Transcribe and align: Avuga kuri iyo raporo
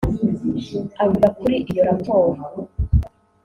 Avuga 1.03 1.27
kuri 1.39 1.55
iyo 1.71 1.83
raporo 1.89 2.41